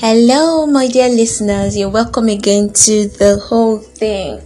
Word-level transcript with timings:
Hello, 0.00 0.64
my 0.64 0.86
dear 0.86 1.08
listeners. 1.08 1.76
You're 1.76 1.88
welcome 1.88 2.28
again 2.28 2.72
to 2.72 3.08
the 3.08 3.42
whole 3.44 3.78
thing. 3.78 4.40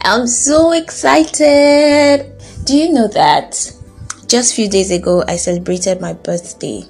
I'm 0.00 0.26
so 0.26 0.72
excited. 0.72 2.26
Do 2.64 2.76
you 2.76 2.92
know 2.92 3.06
that 3.06 3.52
just 4.26 4.52
a 4.52 4.56
few 4.56 4.68
days 4.68 4.90
ago 4.90 5.22
I 5.28 5.36
celebrated 5.36 6.00
my 6.00 6.14
birthday? 6.14 6.82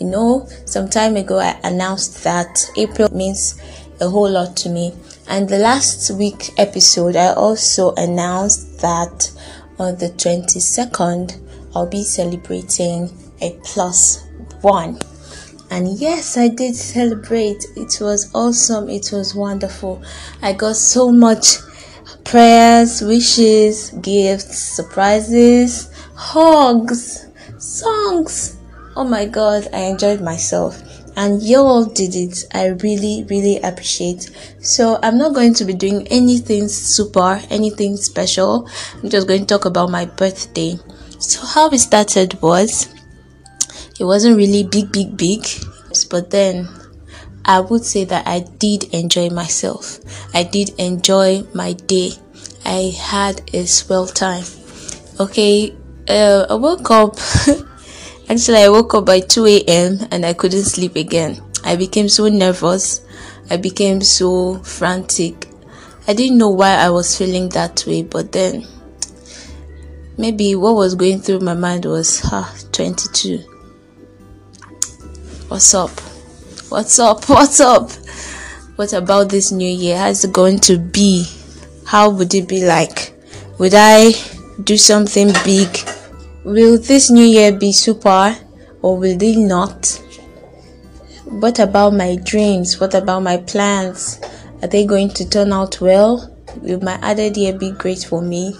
You 0.00 0.06
know, 0.08 0.48
some 0.64 0.90
time 0.90 1.14
ago 1.14 1.38
I 1.38 1.60
announced 1.62 2.24
that 2.24 2.68
April 2.76 3.08
means 3.14 3.62
a 4.00 4.10
whole 4.10 4.28
lot 4.28 4.56
to 4.56 4.68
me. 4.68 4.92
And 5.28 5.48
the 5.48 5.58
last 5.58 6.10
week 6.10 6.50
episode 6.58 7.14
I 7.14 7.34
also 7.34 7.94
announced 7.94 8.80
that 8.80 9.30
on 9.78 9.96
the 9.98 10.08
22nd 10.08 11.40
I'll 11.76 11.86
be 11.86 12.02
celebrating 12.02 13.16
a 13.40 13.56
plus 13.62 14.26
one 14.60 14.98
and 15.70 15.98
yes, 15.98 16.36
I 16.36 16.48
did 16.48 16.74
celebrate. 16.74 17.64
It 17.76 17.98
was 18.00 18.30
awesome. 18.34 18.88
It 18.88 19.10
was 19.12 19.34
wonderful. 19.34 20.02
I 20.42 20.52
got 20.52 20.76
so 20.76 21.12
much 21.12 21.58
prayers, 22.24 23.00
wishes, 23.00 23.90
gifts, 24.02 24.58
surprises, 24.58 25.90
hugs, 26.14 27.26
songs. 27.58 28.56
Oh 28.96 29.04
my 29.04 29.26
god, 29.26 29.68
I 29.72 29.82
enjoyed 29.82 30.20
myself. 30.20 30.82
And 31.16 31.42
you 31.42 31.58
all 31.58 31.84
did 31.84 32.14
it. 32.14 32.44
I 32.52 32.68
really, 32.68 33.24
really 33.28 33.58
appreciate. 33.58 34.30
So 34.60 34.98
I'm 35.02 35.18
not 35.18 35.34
going 35.34 35.54
to 35.54 35.64
be 35.64 35.74
doing 35.74 36.06
anything 36.08 36.68
super, 36.68 37.40
anything 37.50 37.96
special. 37.96 38.68
I'm 39.02 39.08
just 39.08 39.28
going 39.28 39.40
to 39.40 39.46
talk 39.46 39.64
about 39.64 39.90
my 39.90 40.06
birthday. 40.06 40.78
So 41.18 41.46
how 41.46 41.68
it 41.70 41.78
started 41.78 42.40
was 42.42 42.88
it 44.00 44.04
wasn't 44.04 44.34
really 44.34 44.64
big, 44.64 44.90
big, 44.90 45.14
big, 45.14 45.46
but 46.08 46.30
then 46.30 46.66
I 47.44 47.60
would 47.60 47.84
say 47.84 48.04
that 48.04 48.26
I 48.26 48.40
did 48.40 48.84
enjoy 48.94 49.28
myself. 49.28 50.00
I 50.32 50.42
did 50.42 50.70
enjoy 50.78 51.42
my 51.52 51.74
day. 51.74 52.12
I 52.64 52.96
had 52.98 53.42
a 53.52 53.66
swell 53.66 54.06
time. 54.06 54.44
Okay, 55.20 55.76
uh, 56.08 56.46
I 56.48 56.54
woke 56.54 56.90
up. 56.90 57.18
Actually, 58.30 58.62
I 58.62 58.70
woke 58.70 58.94
up 58.94 59.04
by 59.04 59.20
2 59.20 59.46
a.m. 59.46 59.98
and 60.10 60.24
I 60.24 60.32
couldn't 60.32 60.64
sleep 60.64 60.96
again. 60.96 61.42
I 61.62 61.76
became 61.76 62.08
so 62.08 62.28
nervous. 62.28 63.02
I 63.50 63.58
became 63.58 64.00
so 64.00 64.60
frantic. 64.62 65.46
I 66.08 66.14
didn't 66.14 66.38
know 66.38 66.48
why 66.48 66.70
I 66.76 66.88
was 66.88 67.18
feeling 67.18 67.50
that 67.50 67.84
way, 67.86 68.02
but 68.02 68.32
then 68.32 68.66
maybe 70.16 70.54
what 70.54 70.74
was 70.74 70.94
going 70.94 71.20
through 71.20 71.40
my 71.40 71.54
mind 71.54 71.84
was, 71.84 72.22
ah, 72.24 72.50
22 72.72 73.49
What's 75.50 75.74
up? 75.74 75.90
What's 76.68 76.96
up? 77.00 77.24
What's 77.28 77.58
up? 77.58 77.90
What 78.76 78.92
about 78.92 79.30
this 79.30 79.50
new 79.50 79.68
year? 79.68 79.98
How's 79.98 80.22
it 80.22 80.32
going 80.32 80.60
to 80.60 80.78
be? 80.78 81.26
How 81.84 82.08
would 82.08 82.32
it 82.36 82.46
be 82.46 82.64
like? 82.64 83.12
Would 83.58 83.72
I 83.74 84.12
do 84.62 84.76
something 84.76 85.32
big? 85.44 85.76
Will 86.44 86.78
this 86.78 87.10
new 87.10 87.24
year 87.24 87.50
be 87.50 87.72
super 87.72 88.36
or 88.80 88.96
will 88.96 89.20
it 89.20 89.38
not? 89.38 90.00
What 91.24 91.58
about 91.58 91.94
my 91.94 92.14
dreams? 92.14 92.78
What 92.78 92.94
about 92.94 93.24
my 93.24 93.38
plans? 93.38 94.20
Are 94.62 94.68
they 94.68 94.86
going 94.86 95.08
to 95.14 95.28
turn 95.28 95.52
out 95.52 95.80
well? 95.80 96.32
Will 96.58 96.78
my 96.78 96.94
added 97.02 97.36
year 97.36 97.58
be 97.58 97.72
great 97.72 98.04
for 98.08 98.22
me? 98.22 98.54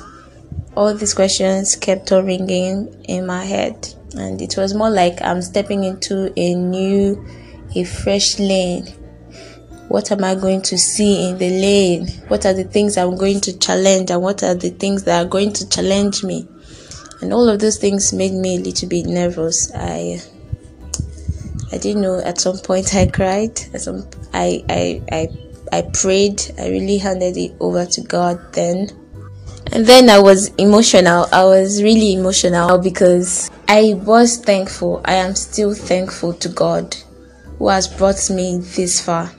All 0.75 0.93
these 0.93 1.15
questions 1.15 1.77
kept 1.77 2.11
on 2.11 2.27
ringing 2.27 2.93
in 3.05 3.27
my 3.27 3.45
head 3.45 3.95
and 4.17 4.41
it 4.43 4.57
was 4.57 4.75
more 4.75 4.91
like 4.91 5.21
I'm 5.23 5.43
stepping 5.43 5.85
into 5.85 6.33
a 6.37 6.55
new, 6.55 7.27
a 7.75 7.85
fresh 7.85 8.39
lane. 8.39 8.87
What 9.89 10.13
am 10.13 10.23
I 10.23 10.35
going 10.35 10.63
to 10.63 10.79
see 10.79 11.29
in 11.29 11.39
the 11.39 11.51
lane? 11.51 12.09
What 12.29 12.47
are 12.47 12.53
the 12.53 12.65
things 12.65 12.97
I'm 12.97 13.17
going 13.17 13.41
to 13.41 13.59
challenge, 13.59 14.11
and 14.11 14.23
what 14.23 14.43
are 14.43 14.55
the 14.55 14.71
things 14.71 15.05
that 15.05 15.25
are 15.25 15.29
going 15.29 15.53
to 15.55 15.69
challenge 15.69 16.23
me? 16.23 16.49
And 17.21 17.33
all 17.33 17.49
of 17.49 17.61
those 17.61 17.77
things 17.77 18.13
made 18.13 18.33
me 18.33 18.57
a 18.57 18.61
little 18.61 18.89
bit 18.89 19.07
nervous. 19.07 19.71
I 19.75 20.21
I 21.73 21.79
didn't 21.79 22.03
know. 22.03 22.21
At 22.21 22.41
some 22.41 22.59
point, 22.59 22.95
I 22.95 23.07
cried. 23.07 23.61
At 23.75 23.83
some, 23.83 24.09
I 24.33 24.65
I 24.69 25.03
I 25.13 25.29
I 25.73 25.83
prayed. 25.83 26.43
I 26.59 26.69
really 26.69 26.99
handed 26.99 27.37
it 27.37 27.53
over 27.61 27.87
to 27.87 28.01
God 28.03 28.53
then. 28.53 28.89
And 29.73 29.87
then 29.87 30.11
I 30.11 30.19
was 30.19 30.49
emotional. 30.57 31.27
I 31.33 31.45
was 31.45 31.81
really 31.81 32.15
emotional 32.15 32.79
because 32.79 33.49
I 33.69 33.95
was 34.05 34.37
thankful. 34.39 35.01
I 35.05 35.15
am 35.15 35.37
still 35.37 35.75
thankful 35.75 36.33
to 36.35 36.49
God 36.49 36.97
who 37.59 37.69
has 37.69 37.87
brought 37.87 38.31
me 38.31 38.59
this 38.59 39.01
far. 39.01 39.31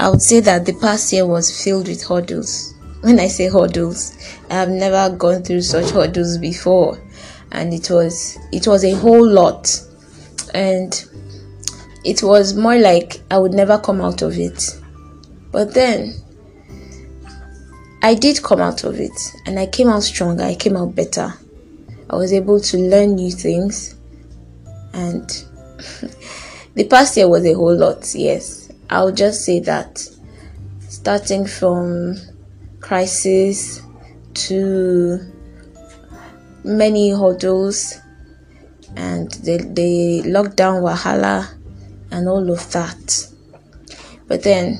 I 0.00 0.08
would 0.08 0.22
say 0.22 0.40
that 0.40 0.64
the 0.64 0.72
past 0.74 1.12
year 1.12 1.26
was 1.26 1.62
filled 1.62 1.88
with 1.88 2.02
hurdles. 2.02 2.72
When 3.02 3.20
I 3.20 3.28
say 3.28 3.48
hurdles, 3.48 4.16
I 4.48 4.54
have 4.54 4.70
never 4.70 5.14
gone 5.14 5.42
through 5.42 5.62
such 5.62 5.90
hurdles 5.90 6.38
before, 6.38 7.02
and 7.50 7.74
it 7.74 7.90
was 7.90 8.38
it 8.52 8.66
was 8.66 8.84
a 8.84 8.92
whole 8.92 9.28
lot, 9.28 9.68
and 10.54 10.92
it 12.04 12.22
was 12.22 12.54
more 12.54 12.78
like 12.78 13.20
I 13.30 13.38
would 13.38 13.52
never 13.52 13.76
come 13.78 14.00
out 14.00 14.22
of 14.22 14.38
it. 14.38 14.64
But 15.50 15.74
then 15.74 16.21
I 18.04 18.14
did 18.14 18.42
come 18.42 18.60
out 18.60 18.82
of 18.82 18.98
it, 18.98 19.32
and 19.46 19.60
I 19.60 19.66
came 19.66 19.88
out 19.88 20.02
stronger. 20.02 20.42
I 20.42 20.56
came 20.56 20.76
out 20.76 20.94
better. 20.94 21.34
I 22.10 22.16
was 22.16 22.32
able 22.32 22.58
to 22.60 22.76
learn 22.76 23.14
new 23.14 23.30
things. 23.30 23.94
And 24.92 25.28
the 26.74 26.84
past 26.90 27.16
year 27.16 27.28
was 27.28 27.46
a 27.46 27.54
whole 27.54 27.76
lot, 27.76 28.12
yes. 28.14 28.70
I'll 28.90 29.12
just 29.12 29.44
say 29.44 29.60
that. 29.60 30.04
Starting 30.88 31.46
from 31.46 32.16
crisis 32.80 33.80
to 34.34 35.20
many 36.64 37.10
hurdles 37.10 37.98
and 38.96 39.30
the, 39.30 39.58
the 39.58 40.22
lockdown 40.28 40.82
wahala 40.82 41.54
and 42.10 42.28
all 42.28 42.50
of 42.50 42.70
that. 42.72 43.28
But 44.26 44.42
then 44.42 44.78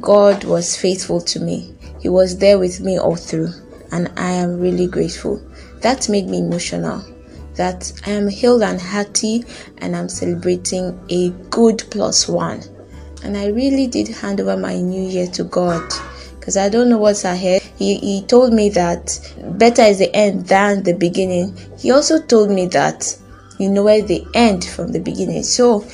God 0.00 0.44
was 0.44 0.76
faithful 0.76 1.20
to 1.22 1.40
me. 1.40 1.74
He 2.02 2.08
was 2.08 2.36
there 2.38 2.58
with 2.58 2.80
me 2.80 2.98
all 2.98 3.14
through, 3.14 3.50
and 3.92 4.10
I 4.16 4.32
am 4.32 4.58
really 4.58 4.88
grateful. 4.88 5.40
That 5.82 6.08
made 6.08 6.26
me 6.26 6.38
emotional. 6.38 7.04
That 7.54 7.92
I 8.04 8.10
am 8.10 8.26
healed 8.28 8.62
and 8.62 8.80
hearty 8.80 9.44
and 9.78 9.94
I'm 9.94 10.08
celebrating 10.08 10.98
a 11.10 11.30
good 11.50 11.84
plus 11.90 12.26
one. 12.26 12.62
And 13.22 13.36
I 13.36 13.48
really 13.48 13.86
did 13.86 14.08
hand 14.08 14.40
over 14.40 14.56
my 14.56 14.76
new 14.80 15.02
year 15.02 15.28
to 15.28 15.44
God 15.44 15.82
because 16.40 16.56
I 16.56 16.68
don't 16.68 16.88
know 16.88 16.98
what's 16.98 17.24
ahead. 17.24 17.62
He, 17.76 17.98
he 17.98 18.22
told 18.22 18.52
me 18.52 18.68
that 18.70 19.20
better 19.58 19.82
is 19.82 19.98
the 19.98 20.14
end 20.16 20.46
than 20.46 20.82
the 20.82 20.94
beginning. 20.94 21.56
He 21.78 21.92
also 21.92 22.20
told 22.20 22.50
me 22.50 22.66
that 22.68 23.16
you 23.58 23.68
know 23.68 23.84
where 23.84 24.02
the 24.02 24.26
end 24.34 24.64
from 24.64 24.90
the 24.90 24.98
beginning. 24.98 25.44
So 25.44 25.86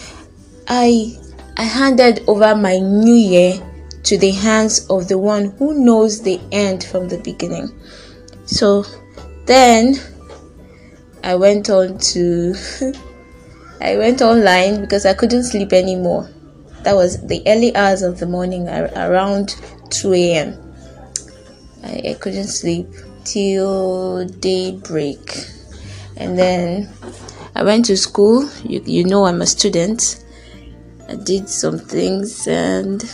I 0.68 1.18
I 1.58 1.64
handed 1.64 2.24
over 2.28 2.54
my 2.54 2.78
new 2.78 3.14
year 3.14 3.60
to 4.08 4.16
the 4.16 4.30
hands 4.30 4.86
of 4.88 5.06
the 5.06 5.18
one 5.18 5.50
who 5.58 5.84
knows 5.84 6.22
the 6.22 6.40
end 6.50 6.82
from 6.82 7.08
the 7.08 7.18
beginning. 7.18 7.68
So 8.46 8.86
then 9.44 9.96
I 11.22 11.34
went 11.34 11.68
on 11.68 11.98
to 11.98 12.54
I 13.82 13.98
went 13.98 14.22
online 14.22 14.80
because 14.80 15.04
I 15.04 15.12
couldn't 15.12 15.44
sleep 15.44 15.74
anymore. 15.74 16.26
That 16.84 16.96
was 16.96 17.20
the 17.26 17.42
early 17.46 17.76
hours 17.76 18.00
of 18.00 18.18
the 18.18 18.24
morning 18.24 18.66
around 18.66 19.56
2 19.90 20.14
a.m. 20.14 20.74
I, 21.84 22.02
I 22.08 22.16
couldn't 22.18 22.46
sleep 22.46 22.88
till 23.24 24.24
daybreak. 24.24 25.36
And 26.16 26.38
then 26.38 26.88
I 27.54 27.62
went 27.62 27.84
to 27.86 27.96
school. 27.98 28.48
You, 28.64 28.80
you 28.86 29.04
know, 29.04 29.26
I'm 29.26 29.42
a 29.42 29.46
student. 29.46 30.24
I 31.10 31.16
did 31.16 31.50
some 31.50 31.78
things 31.78 32.48
and 32.48 33.04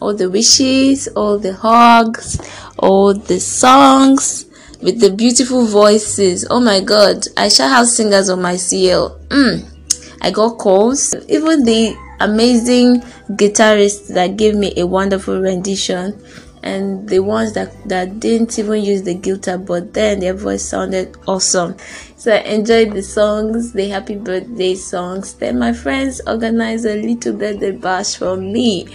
all 0.00 0.14
the 0.14 0.30
wishes, 0.30 1.08
all 1.08 1.38
the 1.38 1.54
hugs, 1.54 2.38
all 2.78 3.14
the 3.14 3.40
songs 3.40 4.46
with 4.82 5.00
the 5.00 5.10
beautiful 5.10 5.66
voices. 5.66 6.46
Oh 6.50 6.60
my 6.60 6.80
god, 6.80 7.24
I 7.36 7.48
shall 7.48 7.68
have 7.68 7.86
singers 7.86 8.28
on 8.28 8.42
my 8.42 8.56
CL. 8.56 9.18
Mm. 9.28 9.72
I 10.20 10.30
got 10.30 10.58
calls. 10.58 11.14
Even 11.28 11.64
the 11.64 11.96
amazing 12.20 13.00
guitarists 13.30 14.12
that 14.14 14.36
gave 14.36 14.54
me 14.54 14.72
a 14.76 14.86
wonderful 14.86 15.40
rendition 15.40 16.20
and 16.62 17.08
the 17.08 17.20
ones 17.20 17.52
that, 17.52 17.72
that 17.88 18.18
didn't 18.18 18.58
even 18.58 18.82
use 18.82 19.02
the 19.02 19.14
guitar 19.14 19.58
but 19.58 19.92
then 19.92 20.20
their 20.20 20.34
voice 20.34 20.64
sounded 20.64 21.14
awesome 21.26 21.76
so 22.16 22.32
i 22.32 22.38
enjoyed 22.38 22.92
the 22.92 23.02
songs 23.02 23.72
the 23.72 23.88
happy 23.88 24.16
birthday 24.16 24.74
songs 24.74 25.34
then 25.34 25.58
my 25.58 25.72
friends 25.72 26.20
organized 26.26 26.86
a 26.86 26.96
little 26.96 27.34
birthday 27.34 27.70
bash 27.70 28.16
for 28.16 28.36
me 28.36 28.88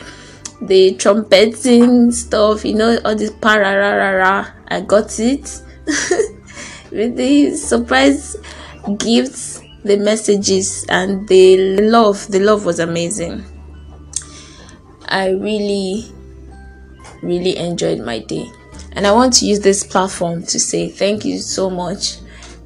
the 0.62 0.94
trumpeting 0.96 2.12
stuff 2.12 2.64
you 2.64 2.74
know 2.74 2.98
all 3.04 3.16
this 3.16 3.32
pararara 3.32 4.52
i 4.68 4.80
got 4.82 5.20
it 5.20 5.62
with 6.92 7.16
the 7.16 7.56
surprise 7.56 8.38
gifts, 8.98 9.62
the 9.84 9.98
messages, 9.98 10.86
and 10.90 11.28
the 11.28 11.80
love. 11.82 12.28
The 12.28 12.40
love 12.40 12.66
was 12.66 12.80
amazing. 12.80 13.46
I 15.06 15.30
really, 15.32 16.06
really 17.22 17.58
enjoyed 17.58 18.00
my 18.00 18.20
day. 18.20 18.50
And 18.94 19.08
I 19.08 19.12
want 19.12 19.34
to 19.36 19.46
use 19.46 19.60
this 19.60 19.84
platform 19.84 20.44
to 20.44 20.60
say 20.60 20.90
thank 20.90 21.26
you 21.26 21.40
so 21.40 21.70
much. 21.70 22.18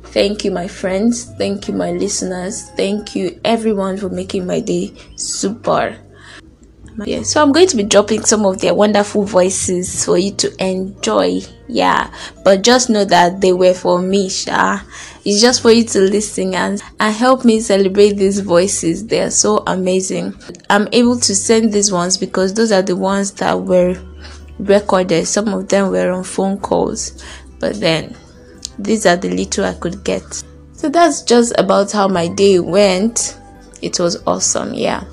Thank 0.05 0.45
you, 0.45 0.51
my 0.51 0.67
friends. 0.67 1.25
Thank 1.37 1.67
you, 1.67 1.73
my 1.73 1.91
listeners. 1.91 2.69
Thank 2.71 3.15
you, 3.15 3.39
everyone, 3.43 3.97
for 3.97 4.09
making 4.09 4.47
my 4.47 4.59
day 4.59 4.93
super. 5.17 5.99
Yeah, 7.03 7.23
so 7.23 7.41
I'm 7.41 7.51
going 7.51 7.67
to 7.67 7.75
be 7.75 7.83
dropping 7.83 8.23
some 8.23 8.45
of 8.45 8.61
their 8.61 8.73
wonderful 8.73 9.23
voices 9.23 10.05
for 10.05 10.17
you 10.17 10.31
to 10.35 10.63
enjoy. 10.63 11.41
Yeah, 11.67 12.13
but 12.43 12.61
just 12.61 12.89
know 12.89 13.03
that 13.05 13.41
they 13.41 13.51
were 13.51 13.73
for 13.73 14.01
me, 14.01 14.29
Sha. 14.29 14.81
It's 15.25 15.41
just 15.41 15.61
for 15.61 15.71
you 15.71 15.83
to 15.83 15.99
listen 15.99 16.53
and, 16.53 16.81
and 16.99 17.13
help 17.13 17.43
me 17.43 17.59
celebrate 17.59 18.13
these 18.13 18.39
voices. 18.39 19.07
They 19.07 19.21
are 19.21 19.29
so 19.31 19.63
amazing. 19.67 20.35
I'm 20.69 20.87
able 20.93 21.19
to 21.19 21.35
send 21.35 21.73
these 21.73 21.91
ones 21.91 22.17
because 22.17 22.53
those 22.53 22.71
are 22.71 22.83
the 22.83 22.95
ones 22.95 23.31
that 23.33 23.59
were 23.59 23.99
recorded. 24.59 25.27
Some 25.27 25.49
of 25.49 25.67
them 25.67 25.89
were 25.91 26.11
on 26.11 26.23
phone 26.23 26.59
calls, 26.59 27.21
but 27.59 27.77
then 27.79 28.15
these 28.79 29.05
are 29.05 29.17
the 29.17 29.29
little 29.31 29.65
I 29.65 29.73
could 29.73 30.03
get. 30.05 30.43
So 30.73 30.87
that's 30.87 31.23
just 31.23 31.53
about 31.57 31.91
how 31.91 32.07
my 32.07 32.27
day 32.29 32.59
went. 32.59 33.37
It 33.81 33.99
was 33.99 34.21
awesome, 34.25 34.73
yeah. 34.73 35.03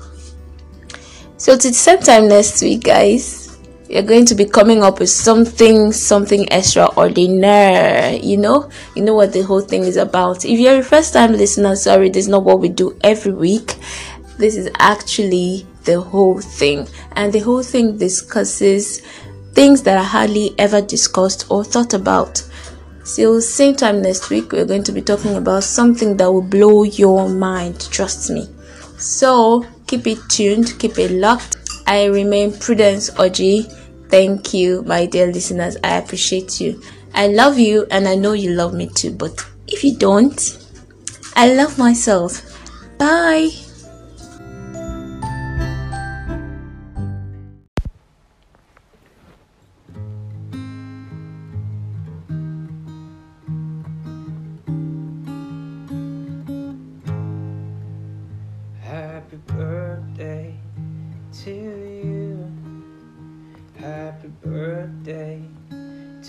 So 1.37 1.57
to 1.57 1.67
the 1.67 1.73
same 1.73 1.99
time 1.99 2.27
next 2.29 2.61
week, 2.61 2.83
guys, 2.83 3.57
we 3.89 3.97
are 3.97 4.03
going 4.03 4.25
to 4.27 4.35
be 4.35 4.45
coming 4.45 4.81
up 4.81 4.99
with 4.99 5.09
something, 5.09 5.91
something 5.91 6.47
extraordinary. 6.49 8.19
You 8.21 8.37
know, 8.37 8.69
you 8.95 9.03
know 9.03 9.13
what 9.13 9.33
the 9.33 9.41
whole 9.41 9.61
thing 9.61 9.83
is 9.83 9.97
about. 9.97 10.45
If 10.45 10.59
you're 10.59 10.79
a 10.79 10.83
first-time 10.83 11.33
listener, 11.33 11.75
sorry, 11.75 12.09
this 12.09 12.25
is 12.25 12.29
not 12.29 12.43
what 12.43 12.59
we 12.59 12.69
do 12.69 12.97
every 13.03 13.33
week. 13.33 13.77
This 14.37 14.55
is 14.55 14.69
actually 14.79 15.67
the 15.83 16.01
whole 16.01 16.39
thing, 16.39 16.87
and 17.15 17.31
the 17.31 17.39
whole 17.39 17.61
thing 17.61 17.97
discusses 17.97 19.01
things 19.53 19.83
that 19.83 19.97
are 19.97 20.03
hardly 20.03 20.55
ever 20.57 20.81
discussed 20.81 21.45
or 21.51 21.63
thought 21.63 21.93
about. 21.93 22.43
So, 23.03 23.39
same 23.41 23.75
time 23.75 24.01
next 24.01 24.29
week, 24.29 24.53
we're 24.53 24.65
going 24.65 24.83
to 24.85 24.91
be 24.91 25.01
talking 25.01 25.35
about 25.35 25.65
something 25.65 26.17
that 26.17 26.31
will 26.31 26.41
blow 26.41 26.83
your 26.83 27.27
mind. 27.29 27.87
Trust 27.91 28.31
me. 28.31 28.47
So, 28.97 29.67
Keep 29.93 30.07
it 30.07 30.27
tuned, 30.27 30.73
keep 30.79 30.97
it 30.97 31.11
locked. 31.11 31.57
I 31.85 32.05
remain 32.05 32.51
Prudence 32.51 33.11
Orji. 33.11 33.71
Thank 34.09 34.51
you, 34.51 34.81
my 34.87 35.05
dear 35.05 35.27
listeners. 35.31 35.77
I 35.83 35.97
appreciate 35.97 36.59
you. 36.59 36.81
I 37.13 37.27
love 37.27 37.59
you 37.59 37.85
and 37.91 38.07
I 38.07 38.15
know 38.15 38.33
you 38.33 38.55
love 38.55 38.73
me 38.73 38.87
too. 38.87 39.11
But 39.11 39.45
if 39.67 39.83
you 39.83 39.95
don't, 39.95 40.57
I 41.35 41.53
love 41.53 41.77
myself. 41.77 42.41
Bye. 42.97 43.51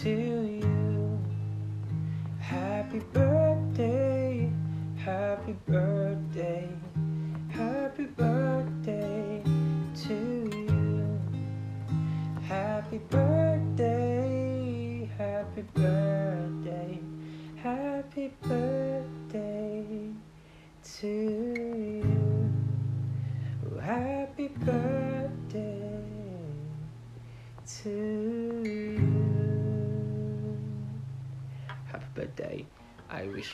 Birthday. 0.04 0.43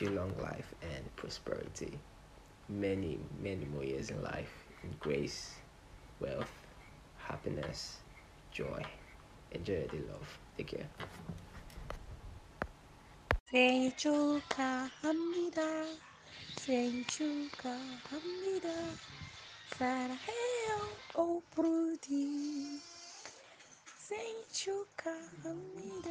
you 0.02 0.10
long 0.10 0.36
life 0.38 0.74
and 0.82 1.14
prosperity. 1.16 1.98
Many, 2.68 3.18
many 3.40 3.64
more 3.66 3.84
years 3.84 4.10
in 4.10 4.22
life, 4.22 4.66
in 4.82 4.92
grace, 5.00 5.56
wealth, 6.20 6.66
happiness, 7.16 8.00
joy. 8.52 8.84
Enjoy 9.52 9.86
the 9.88 9.98
love. 10.12 10.38
Take 10.56 10.68
care. 10.68 10.88
생일 13.50 13.96
축하합니다. 13.96 15.62
생일 16.58 17.06
축하합니다. 17.06 18.68
사랑해요, 19.78 20.98
오브루디. 21.14 22.80
생일 23.98 24.48
축하합니다. 24.48 26.10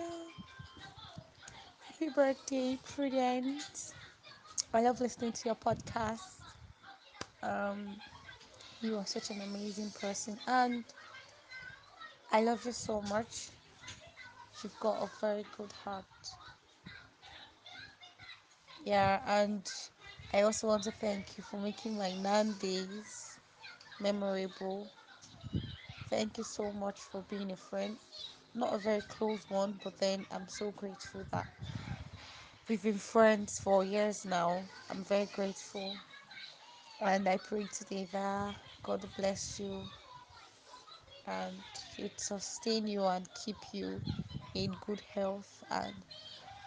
Happy 2.00 2.14
birthday, 2.14 2.79
Prudence. 2.82 3.93
I 4.73 4.81
love 4.81 5.02
listening 5.02 5.32
to 5.32 5.49
your 5.50 5.55
podcast. 5.55 6.38
Um, 7.43 7.97
you 8.81 8.97
are 8.97 9.05
such 9.05 9.29
an 9.29 9.43
amazing 9.43 9.91
person, 10.00 10.38
and 10.47 10.82
I 12.32 12.41
love 12.41 12.64
you 12.64 12.73
so 12.73 13.02
much. 13.02 13.50
You've 14.62 14.81
got 14.81 15.02
a 15.02 15.08
very 15.20 15.44
good 15.58 15.70
heart. 15.85 16.05
Yeah, 18.82 19.20
and 19.26 19.70
I 20.32 20.41
also 20.41 20.69
want 20.69 20.85
to 20.85 20.91
thank 20.93 21.37
you 21.37 21.44
for 21.44 21.58
making 21.58 21.99
my 21.99 22.12
nine 22.14 22.52
days 22.52 23.37
memorable. 24.00 24.91
Thank 26.08 26.38
you 26.38 26.44
so 26.44 26.73
much 26.73 27.00
for 27.00 27.23
being 27.29 27.52
a 27.52 27.56
friend. 27.56 27.99
Not 28.55 28.73
a 28.73 28.79
very 28.79 29.02
close 29.02 29.44
one, 29.50 29.79
but 29.85 29.99
then 29.99 30.25
I'm 30.32 30.49
so 30.49 30.70
grateful 30.70 31.26
that 31.31 31.47
We've 32.70 32.81
been 32.84 32.99
friends 32.99 33.58
for 33.58 33.82
years 33.82 34.25
now. 34.25 34.62
I'm 34.88 35.02
very 35.02 35.26
grateful. 35.26 35.96
And 37.00 37.28
I 37.28 37.38
pray 37.38 37.67
today 37.67 38.06
that 38.12 38.55
God 38.84 39.04
bless 39.16 39.59
you 39.59 39.83
and 41.26 41.64
it 41.99 42.21
sustain 42.21 42.87
you 42.87 43.04
and 43.06 43.26
keep 43.35 43.56
you 43.73 44.00
in 44.54 44.76
good 44.87 45.02
health 45.14 45.64
and 45.68 45.95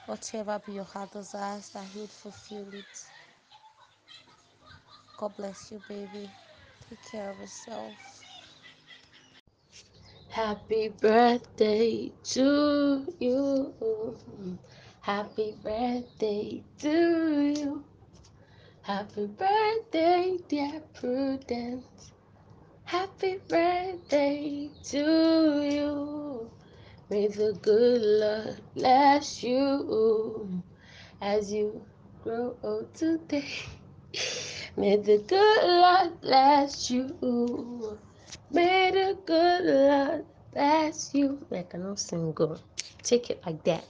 whatever 0.05 0.61
be 0.65 0.73
your 0.73 0.83
heart 0.83 1.13
desires 1.13 1.69
that 1.69 1.85
He 1.93 2.01
would 2.01 2.11
fulfill 2.11 2.67
it. 2.73 3.05
God 5.15 5.37
bless 5.37 5.71
you, 5.71 5.81
baby. 5.87 6.29
Take 6.89 7.01
care 7.11 7.29
of 7.29 7.39
yourself. 7.39 8.25
Happy 10.29 10.89
birthday 10.89 12.11
to 12.23 13.07
you. 13.21 13.73
Happy 15.03 15.53
birthday 15.61 16.63
to 16.79 17.53
you. 17.57 17.83
Happy 18.83 19.25
birthday, 19.25 20.37
dear 20.47 20.79
Prudence. 20.93 22.13
Happy 22.85 23.35
birthday 23.49 24.69
to 24.85 25.59
you. 25.61 26.49
May 27.09 27.27
the 27.27 27.51
good 27.61 28.01
Lord 28.01 28.61
bless 28.75 29.43
you 29.43 30.63
as 31.19 31.51
you 31.51 31.85
grow 32.23 32.55
old 32.63 32.93
today. 32.93 33.51
May 34.77 34.95
the 34.95 35.17
good 35.17 35.63
Lord 35.65 36.21
bless 36.21 36.89
you. 36.89 37.99
May 38.49 38.91
the 38.91 39.17
good 39.25 39.65
Lord 39.65 40.25
bless 40.53 41.13
you. 41.13 41.45
Like 41.49 41.73
an 41.73 41.87
old 41.87 41.99
single. 41.99 42.57
Take 43.01 43.29
it 43.29 43.43
like 43.45 43.65
that. 43.65 43.83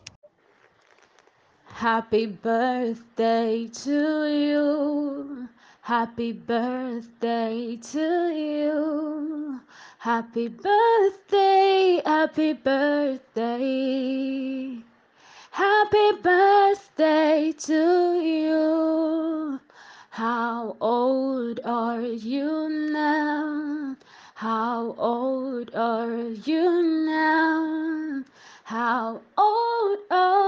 Happy 1.73 2.27
birthday 2.27 3.67
to 3.67 4.27
you. 4.27 5.49
Happy 5.81 6.31
birthday 6.31 7.75
to 7.77 8.29
you. 8.29 9.59
Happy 9.97 10.47
birthday, 10.49 11.99
happy 12.05 12.53
birthday. 12.53 13.57
Happy 15.49 16.11
birthday 16.21 17.51
to 17.57 18.21
you. 18.21 19.59
How 20.11 20.77
old 20.79 21.59
are 21.65 22.01
you 22.01 22.69
now? 22.69 23.95
How 24.35 24.93
old 24.97 25.73
are 25.73 26.21
you 26.45 26.83
now? 27.07 28.23
How 28.63 29.21
old 29.37 29.99
are 30.11 30.42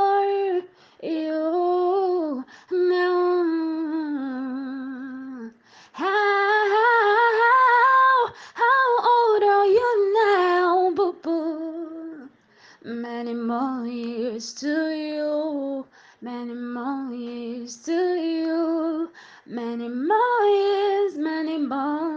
years, 20.44 21.18
many 21.18 21.58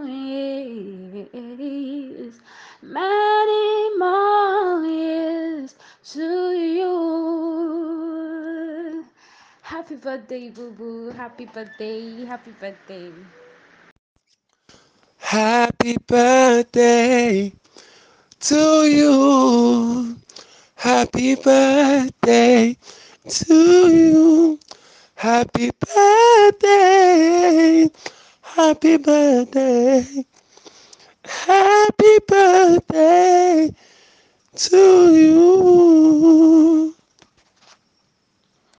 years, 0.07 1.29
many 2.83 3.99
more 3.99 4.85
to 6.13 6.51
you. 6.53 6.95
Happy 9.63 9.97
birthday, 9.97 10.51
boo 10.51 10.71
boo. 10.73 11.11
Happy 11.11 11.47
birthday, 11.47 12.25
happy 12.25 12.53
birthday. 12.53 13.13
Happy 15.19 15.97
birthday 16.07 17.53
to 18.41 18.85
you. 18.85 20.17
Happy 20.77 21.35
birthday 21.35 22.77
to 23.29 23.55
you. 23.93 24.59
Happy 25.19 25.73
birthday. 25.81 27.89
Happy 28.43 28.99
birthday. 28.99 30.27
Happy 31.25 32.19
birthday 32.29 33.73
to 34.57 35.17
you. 35.17 36.97